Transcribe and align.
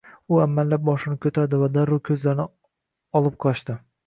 U 0.35 0.37
amallab 0.45 0.87
boshini 0.87 1.17
koʻtardi 1.25 1.59
va 1.65 1.67
darrov 1.75 2.01
koʻzlarini 2.09 2.47
olib 3.21 3.39
qochdi. 3.47 3.79